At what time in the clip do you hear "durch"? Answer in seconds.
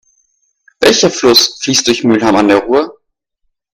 1.87-2.03